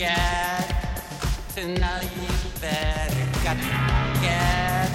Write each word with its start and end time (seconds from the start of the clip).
get 0.00 0.64
to 1.54 1.68
know 1.78 2.00
you 2.00 2.32
better. 2.58 3.26
Got 3.44 3.58
to 3.58 3.68
get 4.22 4.88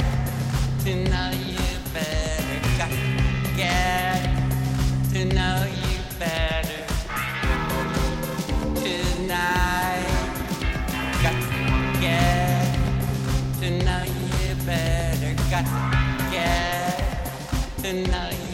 to 0.84 0.96
know 1.12 1.30
you 1.30 1.78
better. 1.94 2.60
Got 2.80 2.90
to 2.90 2.98
get 3.56 4.24
to 5.14 5.26
know 5.26 5.64
you 5.64 6.00
better. 6.18 6.82
Tonight, 8.82 10.08
got 11.22 11.38
to 11.40 12.02
get 12.02 12.66
to 13.60 13.70
know 13.86 14.04
you 14.06 14.56
better. 14.66 15.36
Got 15.52 15.66
to 15.66 16.32
get 16.32 16.98
to 17.84 17.94
know 18.10 18.30
you. 18.32 18.45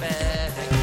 back. 0.00 0.79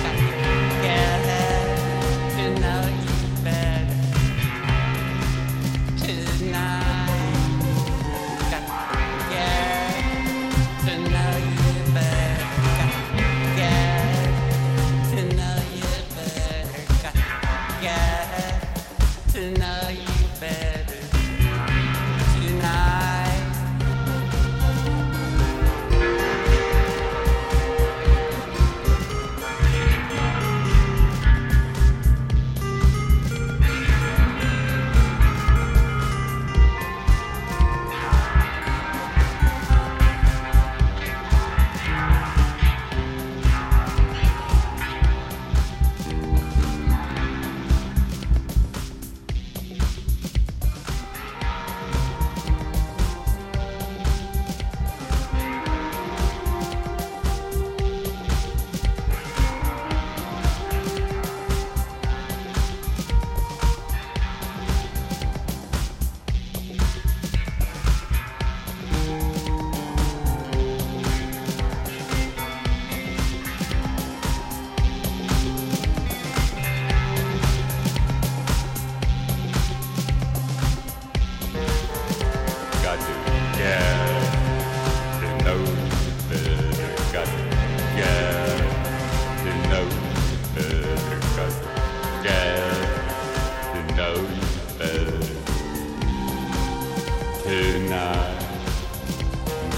tonight. 97.47 98.43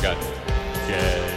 Got 0.02 0.18
jazz. 0.88 1.29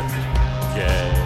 Yeah. 0.00 1.17